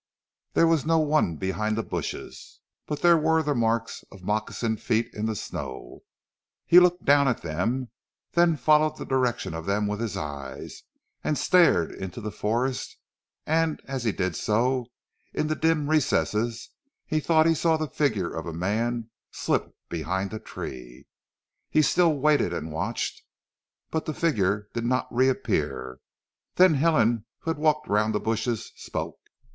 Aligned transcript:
There 0.53 0.65
was 0.65 0.83
no 0.83 0.97
one 0.97 1.35
behind 1.35 1.77
the 1.77 1.83
bushes, 1.83 2.59
but 2.87 3.03
there 3.03 3.19
were 3.19 3.43
the 3.43 3.53
marks 3.53 4.03
of 4.11 4.23
moccasined 4.23 4.81
feet 4.81 5.13
in 5.13 5.27
the 5.27 5.35
snow. 5.35 5.99
He 6.65 6.79
looked 6.79 7.05
down 7.05 7.27
at 7.27 7.43
them, 7.43 7.91
then 8.31 8.57
followed 8.57 8.97
the 8.97 9.05
direction 9.05 9.53
of 9.53 9.67
them 9.67 9.85
with 9.85 9.99
his 9.99 10.17
eyes, 10.17 10.81
and 11.23 11.37
stared 11.37 11.91
into 11.91 12.19
the 12.19 12.31
forest, 12.31 12.97
and 13.45 13.79
as 13.85 14.03
he 14.03 14.11
did 14.11 14.35
so, 14.35 14.87
in 15.35 15.45
its 15.51 15.61
dim 15.61 15.87
recesses, 15.87 16.71
thought 17.13 17.45
he 17.45 17.53
saw 17.53 17.77
the 17.77 17.87
figure 17.87 18.33
of 18.33 18.47
a 18.47 18.53
man 18.53 19.11
slip 19.29 19.71
behind 19.87 20.33
a 20.33 20.39
tree. 20.39 21.05
He 21.69 21.83
still 21.83 22.15
waited 22.17 22.53
and 22.53 22.71
watched, 22.71 23.21
but 23.91 24.05
the 24.07 24.15
figure 24.15 24.67
did 24.73 24.83
not 24.83 25.13
re 25.13 25.29
appear, 25.29 25.99
then 26.55 26.73
Helen 26.73 27.25
who 27.41 27.51
had 27.51 27.59
walked 27.59 27.87
round 27.87 28.15
the 28.15 28.19
bushes 28.19 28.71
spoke. 28.75 29.19